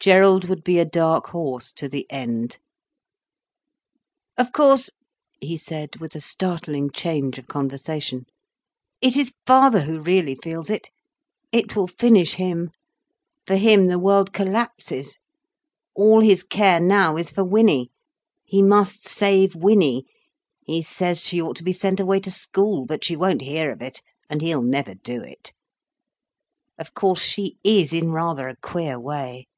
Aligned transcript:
Gerald 0.00 0.44
would 0.48 0.62
be 0.64 0.78
a 0.78 0.84
dark 0.86 1.26
horse 1.26 1.70
to 1.72 1.86
the 1.88 2.06
end. 2.08 2.56
"Of 4.38 4.52
course," 4.52 4.88
he 5.40 5.56
said, 5.58 5.96
with 5.96 6.14
a 6.14 6.20
startling 6.20 6.90
change 6.92 7.36
of 7.36 7.48
conversation, 7.48 8.24
"it 9.02 9.16
is 9.18 9.34
father 9.44 9.80
who 9.82 10.00
really 10.00 10.34
feels 10.36 10.70
it. 10.70 10.88
It 11.50 11.74
will 11.76 11.88
finish 11.88 12.34
him. 12.34 12.70
For 13.44 13.56
him 13.56 13.86
the 13.86 13.98
world 13.98 14.32
collapses. 14.32 15.18
All 15.94 16.20
his 16.20 16.42
care 16.44 16.80
now 16.80 17.16
is 17.18 17.30
for 17.32 17.44
Winnie—he 17.44 18.62
must 18.62 19.06
save 19.06 19.56
Winnie. 19.56 20.06
He 20.64 20.80
says 20.80 21.20
she 21.20 21.42
ought 21.42 21.56
to 21.56 21.64
be 21.64 21.72
sent 21.72 21.98
away 22.00 22.20
to 22.20 22.30
school, 22.30 22.86
but 22.86 23.04
she 23.04 23.16
won't 23.16 23.42
hear 23.42 23.70
of 23.72 23.82
it, 23.82 24.00
and 24.30 24.40
he'll 24.40 24.62
never 24.62 24.94
do 24.94 25.20
it. 25.20 25.52
Of 26.78 26.94
course 26.94 27.20
she 27.20 27.58
is 27.64 27.92
in 27.92 28.12
rather 28.12 28.48
a 28.48 28.56
queer 28.56 28.98
way. 28.98 29.48